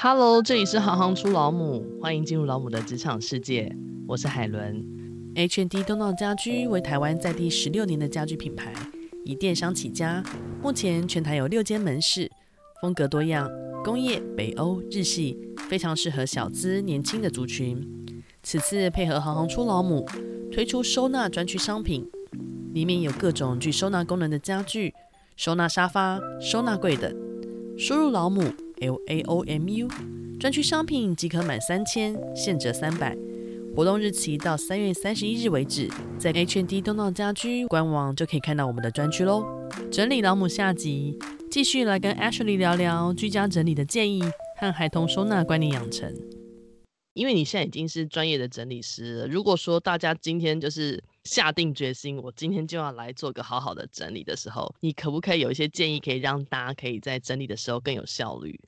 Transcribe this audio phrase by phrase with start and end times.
[0.00, 3.76] Hello，这里是行行出老母，欢迎进入老母的职场世界。
[4.06, 4.80] 我是海伦。
[5.34, 8.72] HND 东道家居为台湾在地十六年的家居品牌，
[9.24, 10.22] 以电商起家，
[10.62, 12.30] 目前全台有六间门市，
[12.80, 13.50] 风格多样，
[13.82, 15.36] 工业、北欧、日系，
[15.68, 17.84] 非常适合小资年轻的族群。
[18.44, 20.06] 此次配合行行出老母，
[20.52, 22.08] 推出收纳专区商品，
[22.72, 24.94] 里面有各种具收纳功能的家具、
[25.36, 27.12] 收纳沙发、收纳柜等。
[27.76, 28.44] 输入老母
[28.80, 29.88] L A O M U，
[30.38, 33.16] 专区商品即可满三千现折三百，
[33.74, 35.88] 活动日期到三月三十一日为止，
[36.18, 39.44] 在 HND 东道家居官网就可以看到我们的专区喽。
[39.90, 41.18] 整理老母下集，
[41.50, 44.22] 继续来跟 Ashley 聊聊居家整理的建议
[44.56, 46.14] 和孩童收纳观念养成。
[47.14, 58.60] 因为你现在已经是专业的整理师了，如果说大家今天就是下定决心，我今天就要来做个好好的整理的时候，你可不可以有一些建议，可以让大家可以在整理的时候更有效率？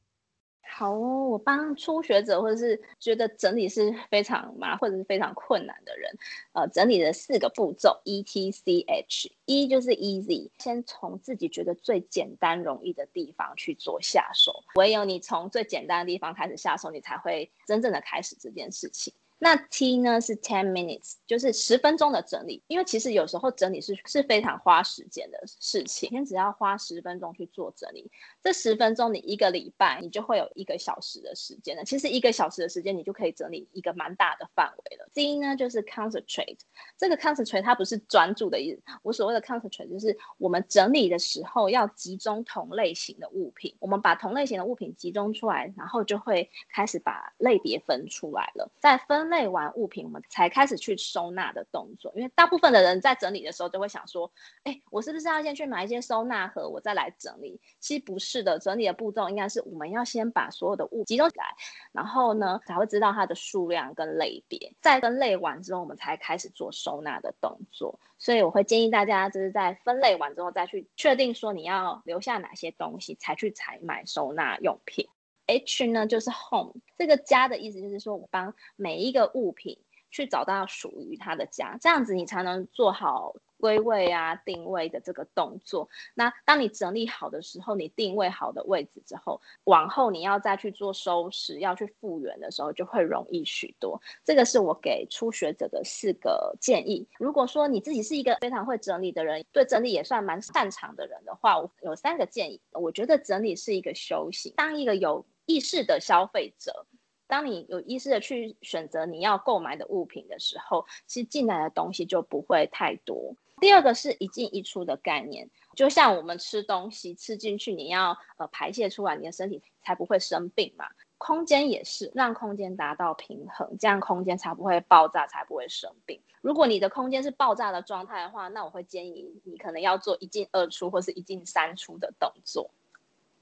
[0.72, 6.16] 好哦，我帮初学者或者是觉得整理是非常麻或者是非常困难的人，
[6.52, 19.12] 呃，整理的四个步骤，E T C H，E 就是 easy，先从自己觉得最简单容易的地方去做下手，唯有你从最简单的地方开始下手，你才会真正的开始这件事情。
[19.42, 22.62] 那 T 呢是 ten minutes，就是十分钟的整理。
[22.66, 28.10] 因为其实有时候整理是是非常花时间的事情，天只要花十分钟去做整理，
[28.42, 31.82] 这十分钟你一个礼拜你就会有一个小时的时间了。
[31.86, 35.08] 其实一个小时的时间你就可以整理一个蛮大的范围了。
[35.14, 36.58] C 呢就是 concentrate，
[36.98, 49.29] 这个 concentrate 它不是专注的意思，我所谓的 concentrate 就是我们整理的时候要集中同类型的物品，我们把同类型的物品集中出来，然后就会开始把类别分出来了，再分。
[49.30, 52.12] 类完物品，我们才开始去收纳的动作。
[52.14, 54.30] 因为大部分的人在整理的时候，都会想说
[54.64, 61.46] ：“哎，我是不是要先去买一些收纳盒，我再来整理？”其实不是的，整理的步骤应该是我们要先把所有的物集中起来，
[61.92, 64.74] 然后呢，才会知道它的数量跟类别。
[64.80, 67.98] 再分类完之后，我们才开始做收纳的动作。
[68.18, 75.08] 所以我会建议大家，就是在分类完之后，再去确定说你要留下哪些东西，才去采买收纳用品。
[75.50, 79.76] H 呢，就是 home，这个家的意思就是说，我帮每一个物品
[80.12, 85.88] 去找到属于它的家，这样子你才能做好归位啊、定位的这个动作。
[86.14, 94.00] 那当你整理好的时候，你定位好的位置之后，往后你要再去做收拾、要去复原的时候，就会容易许多。
[94.24, 97.06] 这个是我给初学者的四个建议。
[97.18, 102.60] 如果说你自己是一个非常会整理的人，对整理也算蛮擅长的人的话，我有三个建议。
[102.72, 106.86] 我觉得整理是一个修行，当一个有意识的消费者，
[107.26, 113.34] 当你有意识的去选择你要购买的物品的时候，其实进来的东西就不会太多。
[113.60, 120.86] 第二个是一进一出的概念，就像我们吃东西，吃进去你要呃排泄出来，你的身体才不会生病嘛。
[121.18, 126.18] 空间也是，让空间达到平衡，这样空间才不会爆炸，才不会生病。
[126.40, 132.70] 如果你的空间是爆炸的状态的话，那我会建议你可能要做一进二出或是一进三出的动作。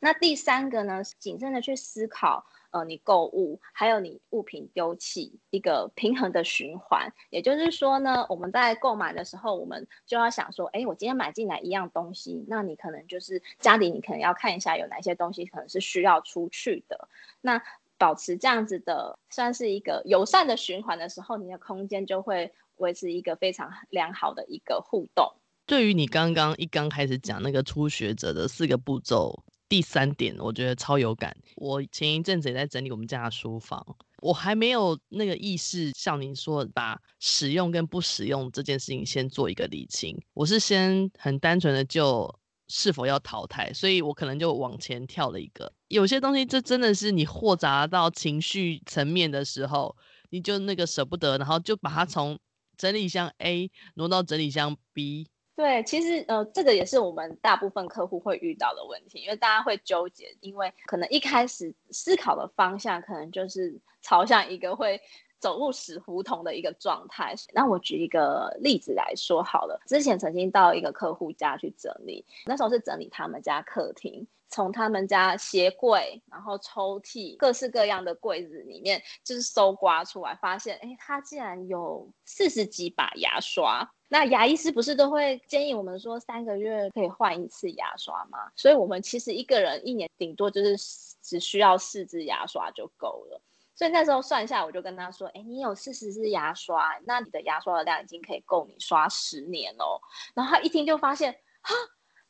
[0.01, 7.13] 那第三个呢，谨慎的去思考，呃，你购物还有你物品丢弃一个平衡的循环。
[7.31, 17.09] 也就是说呢，我们在购买的时候，我们就要想说，哎，我今天买进来一样东西，那你可能就是家里你可能要看一下有哪些东西可能是需要出去的。
[17.41, 17.61] 那
[17.97, 25.33] 保持这样子的，算是一个友善的循环的时候，你的空间就会维持一个非常良好的一个互动。
[25.67, 29.43] 对于你刚刚一刚开始讲那个初学者的四个步骤。
[29.69, 31.37] 第三点，我觉得超有感。
[31.57, 33.85] 我前一阵子也在整理我们家的书房，
[34.23, 40.19] 我还没有那个意识，像您说，把使用跟不使用这件事情先做一个理清。
[40.33, 42.35] 我是先很单纯的就
[42.69, 45.71] 是否要淘汰，所以我可能就往前跳了一个。
[45.89, 49.95] 有些东西，这真的是你豁杂到情绪层面的时候，
[50.31, 52.39] 你就那个舍不得，然后就把它从
[52.77, 55.29] 整理箱 A 挪到整理箱 B。
[55.59, 65.01] 对，其实呃，这个也是我们大部分客户会遇到的问题，因为大家会纠结，因为可能一开始思考的方向可能就是朝向一个会
[65.41, 67.35] 走入死胡同的一个状态。
[67.53, 83.93] 那我举一个例子来说好了，之前曾经到一个客户家去整理，那时候是整理他们家客厅，从他们家鞋柜，然后抽屉，各式各样的柜子里面，就是搜刮出来，发现，哎，他竟然有四十几把牙刷。
[84.11, 88.51] 那牙医师不是都会建议我们说三个月可以换一次牙刷吗？
[88.57, 90.77] 所以我们其实一个人一年顶多就是
[91.21, 93.41] 只需要四支牙刷就够了。
[93.75, 100.01] 所以那时候算下，我就跟他说：“哎，你有四十支牙刷，那你的牙刷的量已经可以够你刷十年喽。”
[100.35, 101.75] 然后他一听就发现，哈，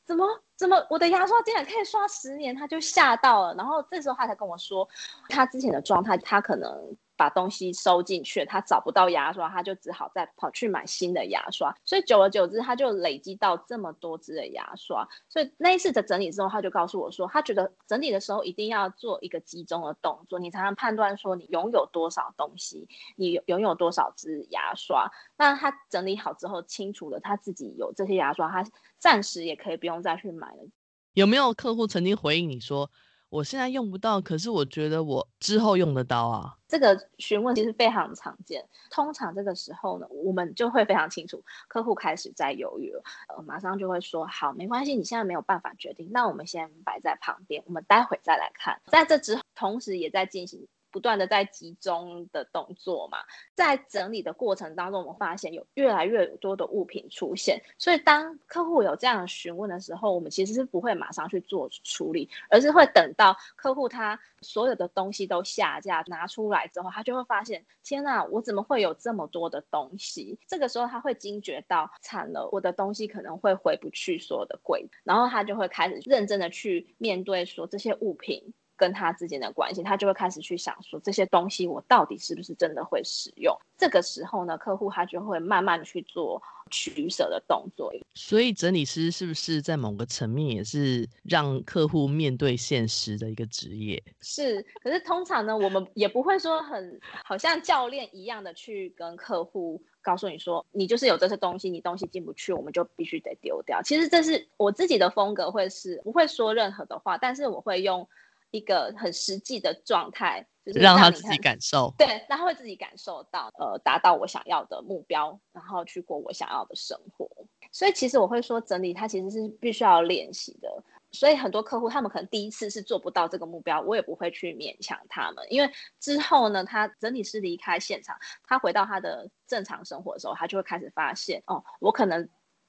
[0.04, 0.26] 怎么
[0.56, 2.54] 怎么我的牙刷竟然可以刷十年？
[2.54, 3.54] 他就吓到了。
[3.54, 4.86] 然后这时候他才跟我说，
[5.28, 6.96] 他之前的状态，他可能。
[7.18, 11.74] 把东西收进去，他找不到牙刷，他就只好再跑去买新的牙刷。
[11.84, 15.06] 所以久而久之，他就累积到这么多支的牙刷。
[15.28, 25.10] 所以那一次的整理之后，他就告诉我说，他觉得整理的时候一定要做一个集中的动作，你才能判断说你拥有多少东西，你拥有多少支牙刷。
[25.36, 28.64] 那他整理好之后，清楚了他自己有这些牙刷，他
[28.96, 30.68] 暂时也可以不用再去买了。
[31.14, 32.88] 有没有客户曾经回应你说？
[33.30, 36.54] 我现在用不到，可是我觉得我之后用得到啊。
[36.66, 48.80] 这个询问其实非常常见，通常这个时候呢，我们就会非常清楚，客户开始在犹豫了，呃，马上就会说，好，没关系，你现在没有办法决定，那我们先摆在旁边，我们待会再来看。
[48.86, 50.66] 在这之后，同时也在进行。
[50.90, 53.18] 不断的在集中的动作嘛，
[53.54, 70.38] 在整理的过程当中，我们发现有越来越多的物品出现，所以当客户有这样的询问的时候，我们其实是不会马上去做处理，而是会等到客户他所有的东西都下架拿出来之后，他就会发现，天哪，我怎么会有这么多的东西？
[70.46, 78.54] 这个时候他会惊觉到，惨了，我的东西可能会回不去所有的柜，然后他就会开始认真的去面对说这些物品。
[78.78, 83.54] 跟他之间的关系，他就会开始去想说，这些东西我到底是不是真的会使用？
[83.76, 86.40] 这个时候呢，客户他就会慢慢去做
[86.70, 87.92] 取舍的动作。
[88.14, 94.02] 所以整理师是不是在某个层面也是让客户面对现实的一个职业？
[94.20, 103.82] 是，可是通常呢，我们也不会说很好像教练一样的去跟客户告诉你说，你就是有这些东西，你东西进不去，我们就必须得丢掉。
[103.82, 108.08] 其实这是我自己的风格，会是不会说任何的话，但是我会用。
[108.50, 117.28] 一个很实际的状态，就是让他自己感受，对，然后会自己感受到，呃，达到我想要的目标，然后去过我想要的生活。
[117.70, 120.82] 所以其实我会说，整理它其实是必须要练习的。
[121.10, 125.70] 所以很多客户他们可能第一次是做不到这个目标，我也不会去勉强他们，因为
[126.00, 132.28] 之后呢，他整理师离开现场，他回到他的正常生活的时候，他就会开始发现，哦，我可能。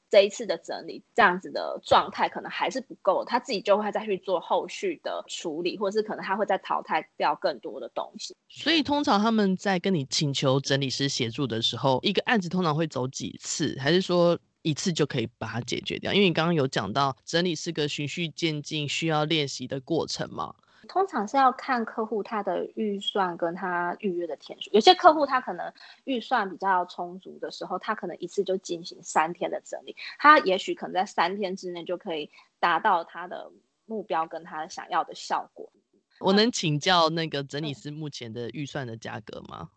[0.10, 8.36] 这一次的整理这样子的状态可能还是不够，他自己就会再去做后续的处理，或者是可能他会再淘汰掉更多的东西。
[8.48, 16.12] 所以通常他们在跟你请求整理师协助的时候，一个案子通常会走几次，还是说一次就可以把它解决掉？
[16.14, 20.56] 因为你刚刚有讲到整理是个循序渐进、需要练习的过程嘛。
[20.88, 25.74] 通常是要看客户他的预算跟他预约的天数，有些客户他可能
[26.06, 33.52] 预算比较充足的时候，他可能一次就进行三天的整理，他也许可能在三天之内就可以达到他的
[33.86, 35.72] 目标跟他想要的效果。
[36.20, 39.70] 我能请教那个整理师目前的预算的价格吗？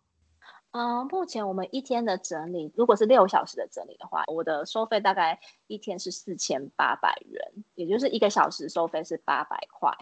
[0.71, 9.95] 嗯，呃，目前我们一天的整理，如果是六小时的整理的话，我的收费大概一天是四千八百元，也就是一个小时收费是八百块。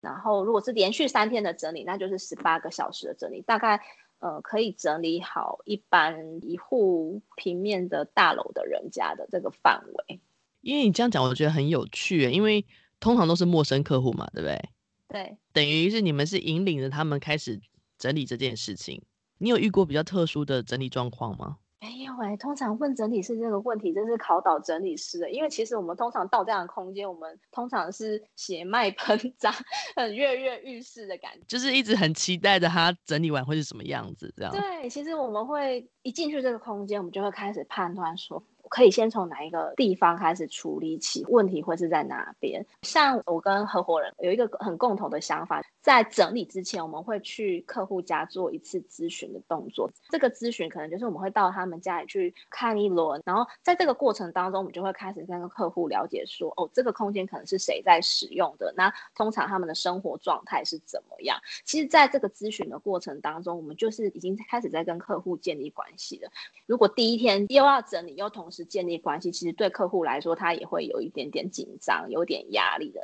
[0.00, 3.80] 然后，如果是连续三天的整理，那就是十八个小时的整理，大概
[4.20, 10.20] 呃可以整理好一般一户平面的大楼的人家的这个范围。
[10.60, 12.64] 因为你这样讲，我觉得很有趣，因为
[13.00, 14.68] 通常都是陌生客户嘛，对不对？
[15.08, 17.60] 对，等于是你们是引领着他们开始
[17.96, 19.02] 整理这件事情。
[19.38, 21.58] 你有遇过比较特殊的整理状况吗？
[21.80, 25.30] 没有哎，通常问整理师这个问题，真是考倒整理师的。
[25.30, 29.52] 因为其实我们通常到这样的空间，我们通常是血脉喷张、
[29.94, 34.52] 很跃跃欲试的感觉，就是一直很期待着他整理完会是什么样子，这样。
[34.52, 38.42] 对，其实我们会一进去这个空间，我们就会开始判断说。
[38.68, 42.64] 可以先从哪一个地方开始处理起问题，会是在哪边？
[42.82, 49.90] 像我跟合伙人有一个很共同的想法，在整理之前，我们会去客户家做一次咨询的动作。
[50.10, 58.72] 这个咨询可能就是我们会到他们家里去看一轮，然后在这个过程当中，我们就会开始跟客户了解说，哦，这个空间可能是谁在使用的？
[58.76, 61.38] 那通常他们的生活状态是怎么样？
[61.64, 66.30] 其实，在这个咨询的过程当中，我们就是已经开始在跟客户建立关系了。
[66.66, 73.00] 如果第一天又要整理，又同时建立关系，其实对客户来说，他也会有一点点紧张，有点压力的。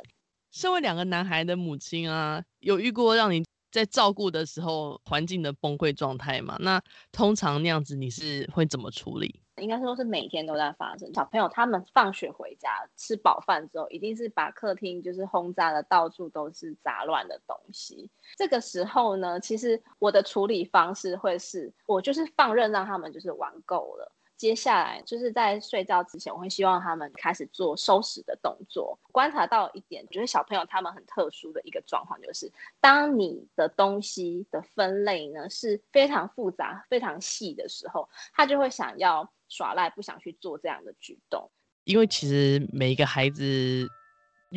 [0.51, 6.55] 身为两个男孩的母亲啊，有遇过让你在照顾的时候环境的崩溃状态吗？
[6.61, 6.81] 那
[7.11, 9.41] 通常那样子你是会怎么处理？
[9.61, 11.13] 应该说是每天都在发生。
[11.13, 18.09] 小朋友他们放学回家吃饱饭之后，一定是把客厅就是轰炸的到处都是杂乱的东西。
[18.37, 24.11] 这个时候呢，其实我的处理方式会是，我就是放任让他们就是玩够了。
[24.37, 28.99] 接下来就是在睡觉之前，我会希望他们开始做收拾的动作。
[29.11, 32.51] 观察到一点，觉得小朋友他们很特殊的一个状况，就是
[32.81, 41.49] 当你的东西的分类呢是非常复杂、非常细的时候，他就会想要耍赖，不想去做这样的举动。
[41.85, 43.87] 因为其实每一个孩子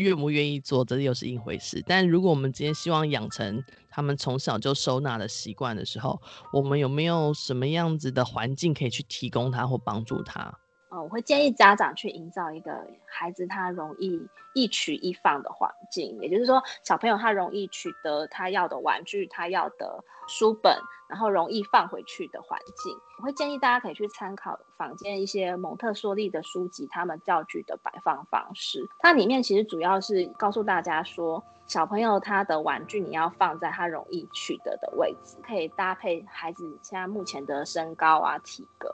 [0.02, 1.83] 愿不愿意做，这又是一回事。
[1.87, 6.21] 但如果我们今天希望养成他们从小就收纳的习惯的时候，
[6.52, 10.59] 我们有没有什么样子的环境可以去提供他或帮助他？
[10.90, 20.78] 呃，我会建议家长去营造一个孩子他容易一取一放的环境，也就是说，小朋友他容易取得他要的玩具、他要的书本，
[21.09, 22.97] 然后容易放回去的环境。
[23.18, 28.88] 我会建议大家可以去参考坊间一些蒙特梭利的书籍，他们教具的摆放方式。
[28.99, 38.88] 它里面其实主要是告诉大家说，小朋友他的玩具你要放在他容易取得的位置，可以搭配孩子现在目前的身高啊、体格。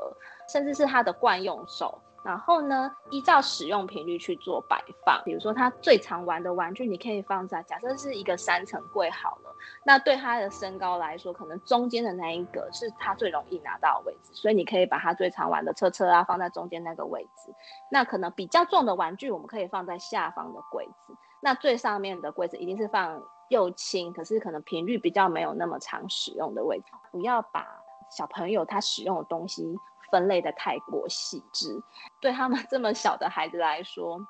[0.48, 5.20] 甚至是他的惯用手，然后呢，依照使用频率去做摆放。
[5.24, 9.54] 比如说，他最常玩的玩具，你可以放在假设是一个三层柜好了。
[9.84, 17.54] 那对他的身高来说，可能中间的那一个是他最容易拿到的位置，所以你可以把他最常玩的车车啊放在中间那个位置。
[17.90, 21.14] 那可能比较重的玩具，我们可以放在下方的柜子。
[21.40, 26.86] 那最上面的柜子一定是放又轻，可是可能频率比较没有那么常使用的位置。
[27.12, 27.66] 不要把
[28.10, 29.78] 小朋友他使用的东西。
[30.11, 31.82] 分类的太过细致，
[32.20, 34.20] 对他们这么小的孩子来说，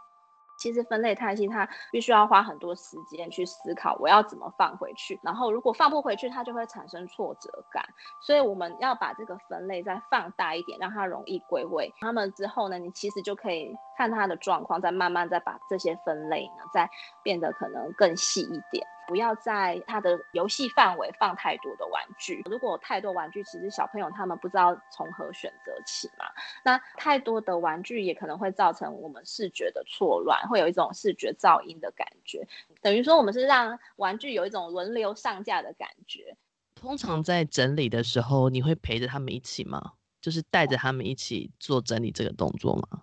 [0.56, 5.18] 其实分类太细，他必须要花很多时间去思考我要怎么放回去。
[5.22, 7.84] 然后如果放不回去，他就会产生挫折感。
[8.22, 11.92] 所以我们要把这个分类再放大一点，让他容易归位。
[11.98, 16.88] 他们之后呢，你其实就可以看他的状况，再慢慢再把这些分类呢，再
[17.22, 18.86] 变得可能更细一点。
[19.06, 22.42] 不要在他的游戏范围放太多的玩具。
[22.46, 26.24] 如果太多玩具，其实小朋友他们不知道从何选择起嘛。
[26.64, 32.48] 那太多的玩具也可能会造成我们视觉的错乱，会有一种视觉噪音的感觉。
[32.80, 36.34] 等于说，我们是让玩具有一种轮流上架的感觉。
[36.74, 39.92] 通常在整理的时候，你会陪着他们一起吗？
[40.22, 43.02] 就是带着他们一起做整理这个动作吗？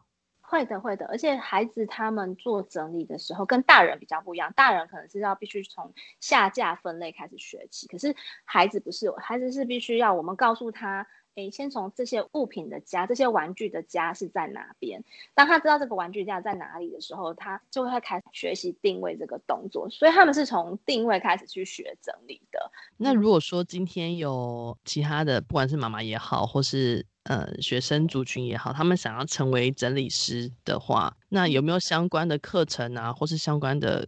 [0.52, 11.08] 会的，会的，而且孩子他们做整理的时候跟大人比较不一样，大人可能是要必须从下架分类开始学起，可是孩子不是，孩子是必须要我们告诉他。
[11.36, 15.02] 诶，先从这些物品的家，这些玩具的家是在哪边？
[15.34, 19.90] 当他知道这个玩具家在哪里的时候，他就会开始学习定位这个动作。
[19.90, 22.70] 所以他们是从定位开始去学整理的。
[22.98, 34.08] 那如果说今天有其他的，不管是妈妈也好，或是呃学生族群也好，他们想要成为整理师的话，那有没有相关的课程啊，或是相关的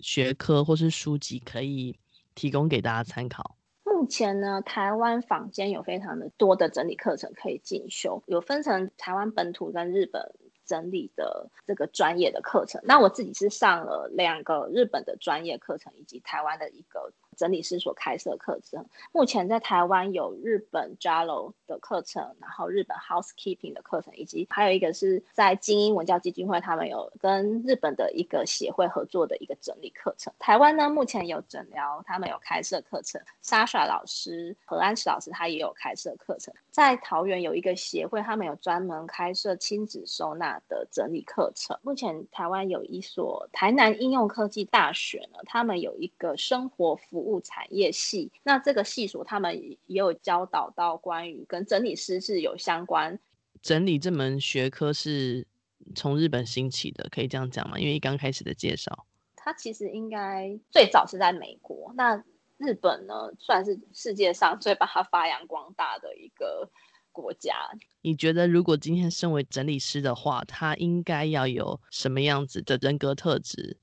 [0.00, 1.96] 学科或是书籍可以
[2.34, 3.56] 提供给大家参考？
[3.84, 10.22] 目前呢，台湾坊间有非常的多的整理课程可以进修，有分成台湾本土跟日本
[10.66, 12.80] 整理的这个专业的课程。
[12.84, 17.12] 那我自己是上了两个日本的专业课程，以及台湾的一个。
[17.38, 30.32] 整理师所开设课程，目前在台湾有日本 JALO 的课程，然后日本 Housekeeping 的课程，以及还有一个是在精英文教基金会，他们有跟日本的一个协会合作的一个整理课程。
[30.40, 36.52] 台湾呢，目前有诊疗，他们有开设课程莎莎老师、何安石老师他也有开设课程。
[36.78, 41.76] 在桃园有一个协会，他们有专门开设亲子收纳的整理课程。
[41.82, 47.28] 目前台湾有一所台南应用科技大学呢，他们有一个生活服务。
[47.28, 53.18] 物产业系，那这个系所他们也有教导到关于跟整理师是有相关。
[53.60, 55.46] 整理这门学科是
[55.94, 57.78] 从日本兴起的，可以这样讲吗？
[57.78, 59.04] 因为刚开始的介绍，
[59.36, 62.24] 它其实应该最早是在美国，那
[62.58, 66.68] 日本呢算是世界上最把它发扬光大的一个
[67.12, 67.54] 国家。
[68.02, 73.76] 你觉得如果今天身为整理师的话，他应该要有什么样子的人格特质？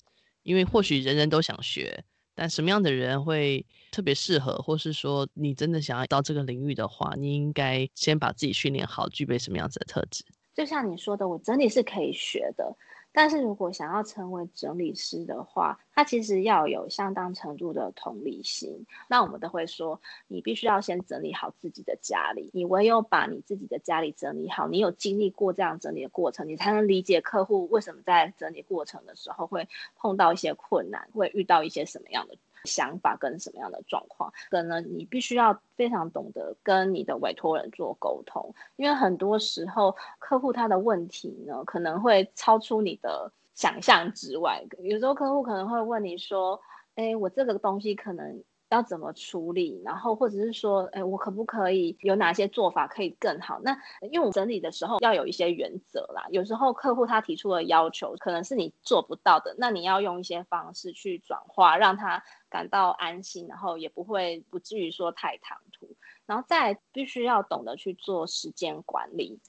[0.43, 2.03] 因为或许人人都想学。
[2.37, 10.21] 但什么样的人会特别适合，或是说你真的想要到这个领域的话，你应该先把自己训练好，具备什么样子的特质？
[10.53, 12.75] 就像你说的，我整理是可以学的。
[13.15, 18.85] 但是如果想要成为整理师的话，他其实要有相当程度的同理心。
[19.07, 22.49] 那我们都会说，你必须要先整理好自己的家里。
[22.53, 34.33] 你唯有把你自己的家里整理好，你有经历过这样整理的过程，你才能理解客户为什么在整理过程的时候会碰到一些困难，会遇到一些什么样的想法跟什么样的状况。
[34.49, 44.65] 可能你必须要非常懂得跟你的委托人做沟通，因为很多时候客户他的问题呢，可能会超出你的想象之外。
[44.79, 46.59] 有时候客户可能会问你说
[46.95, 48.43] ：“哎，我这个东西可能。”
[48.75, 53.59] 要怎么处理，然后或者是说，哎，我可不可以有哪些做法可以更好？
[53.63, 56.25] 那因为我整理的时候要有一些原则啦。
[56.29, 65.95] 有时候客户他提出的要求可能是你做不到的，那你要用一些方式去转化，让他感到安心，然后也不会不至于说太唐突。
[66.25, 69.39] 然后再必须要懂得去做时间管理。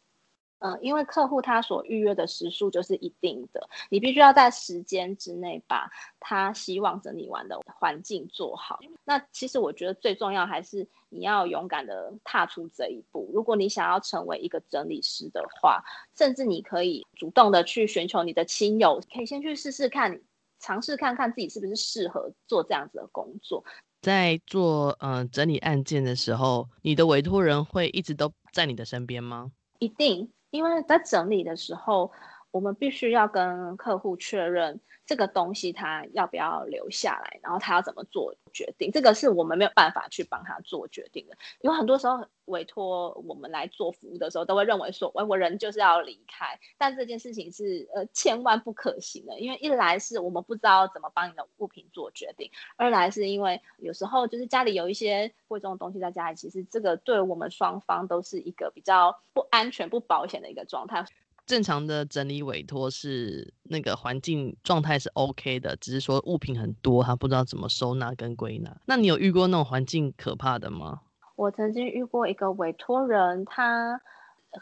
[0.58, 8.80] 嗯，因为客户他所预约的时数就是一定的，你必须要在时间之内把他希望整理完的环境做好。
[9.04, 13.28] 那其实我觉得最重要还是你要勇敢的踏出这一步。
[13.34, 15.84] 如果你想要成为一个整理师的话，
[16.16, 20.18] 甚至你可以主动的去寻求你的亲友，可以先去试试看，
[20.58, 23.62] 尝试看看自己是不是适合做这样子的工作。
[24.00, 29.52] 在做嗯、呃、整理案件的时候，你的委托人会一直都在你的身边吗？
[29.80, 30.30] 一定。
[30.56, 32.10] 因为在整理的时候，
[32.50, 41.36] 我们必须要跟客户确认这个东西他要不要留下来，然后他要怎么做决定，这个是我们没有办法去帮他做决定的。
[41.60, 61.04] 有很多时候委托我们来做服务的时候，都会认为说，我我人就是要离开，但这件事情是呃千万不可行的，因为一来是我们不知道怎么帮你的物品做决定，二来是因为有时候就是家里有一些贵重的东西在家里，其实这个对我们双方都是一个比较不安全、不保险的一个状态。
[61.46, 68.76] 正常的整理委托是那个环境状态是 OK 的，只是说物品很多，他不知道怎么收纳跟归纳。
[68.84, 71.02] 那你有遇过那种环境可怕的吗？
[71.36, 74.00] 我曾经遇过一个委托人，他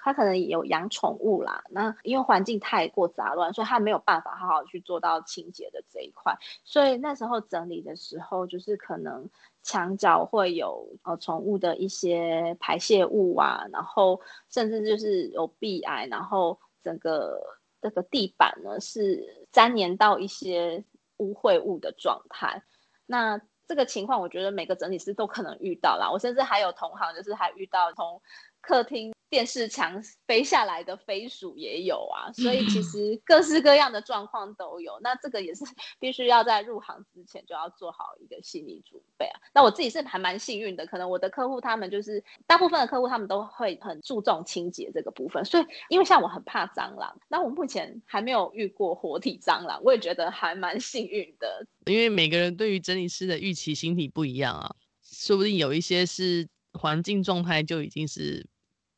[0.03, 6.37] 他可能有养宠物啦，那因为环境太过杂乱，所以他没有办法好好去做到清洁的这一块。
[6.65, 9.31] 所以那时候整理的时候，就是可能
[9.63, 16.61] 墙角会有呃宠物的一些排泄物啊，然后甚至就是有壁癌，然后。
[16.85, 17.41] 整个
[17.81, 20.85] 这个地板呢是粘黏到一些
[21.17, 22.63] 污秽物的状态，
[23.07, 26.11] 那这个情况我觉得每个整理师都可能遇到啦。
[26.13, 28.21] 我甚至还有同行就是还遇到从
[28.61, 34.97] 客厅电视墙飞下来的飞鼠也有啊，所以其实各式各样的状况都有。
[35.03, 35.65] 那这个也是
[35.99, 39.41] 必须要在入行之前就要做好一个心理准备啊。
[39.53, 45.45] 那我自己是还蛮幸运的，可能我的客户他们就是大部分的客户他们都会很注重清洁这个部分。
[45.45, 51.67] 所以因为像我很怕蟑螂，那我目前还没有遇过活体蟑螂，我也觉得还蛮幸运的。
[51.87, 58.47] 因为每个人对于整理师的预期心理不一样啊，说不定有一些是环境状态就已经是。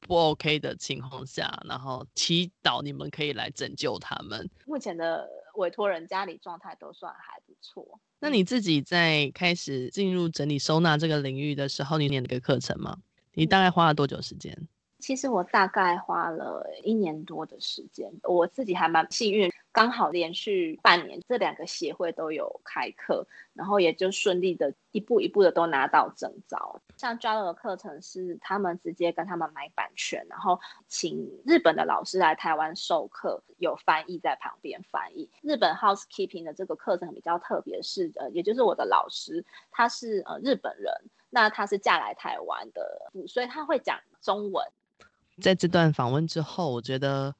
[0.06, 4.48] 不 OK 的情况下，然后祈祷你们可以来拯救他们。
[4.64, 7.98] 目前的委托人家里状态都算还不错。
[8.18, 12.96] 那你自己在开始进入整理收纳这个领域的时候，你念了个课程吗？
[13.34, 14.56] 你大概花了多久时间？
[14.98, 19.52] 其实我大概花了一年多的时间，我自己还蛮幸运。
[19.76, 26.80] 刚好连续半年，这两个协会都有开课，然后也就顺利的一步一步的都拿到证照。
[26.96, 30.58] 像 JALO 的课程是他们直接跟他们买版权，然后
[30.88, 35.28] 请日本的老师来台湾授课，有翻译在旁边翻译。
[35.42, 40.90] 日本 Housekeeping 的这个课程比较特别，是呃，也就是我的老师他是呃日本人，
[41.28, 44.66] 那他是嫁来台湾的，所以他会讲中文。
[45.42, 47.34] 在这段访问之后，我觉得。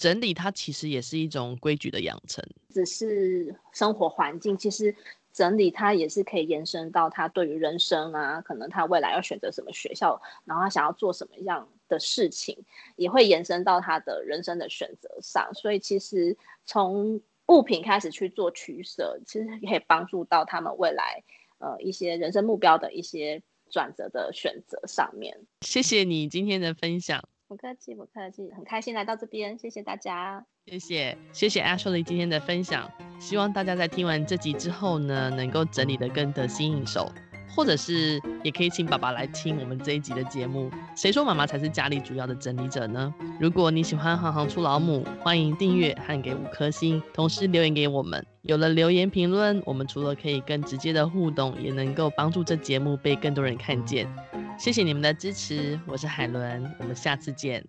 [0.00, 4.56] 整理它其实也是一种规矩的养成，只是生活环境。
[4.56, 4.96] 其实
[5.30, 12.56] 整理它也是可以延伸到他对于人生啊，可能他未来要选择什么学校，然后他想要做什么样的事情，
[12.96, 15.52] 也会延伸到他的人生的选择上。
[15.52, 16.34] 所以其实
[16.64, 21.22] 从物品开始去做取舍，其实可以帮助到他们未来
[21.58, 25.36] 呃一些人生目标的一些转折的选择上面。
[25.60, 27.22] 谢谢你今天的分享。
[27.50, 37.10] 不客气，不客气，很开心来到这边，谢谢大家，谢谢，谢谢 Ashley 今天的分享，希望大家在听完这集之后呢，能够整理得更得心应手。
[37.52, 40.70] 或者是也可以请爸爸来听我们这一集的节目。
[40.94, 43.12] 谁说妈妈才是家里主要的整理者呢？
[43.40, 48.24] 如果你喜欢行行出老母，欢迎订阅和给五颗星，同时留言给我们。
[48.42, 54.06] 有了留言评论，我们除了可以更直接的互动，也能够帮助这节目被更多人看见。
[54.60, 57.64] 谢谢你们的支持，我是海伦，我们下次见。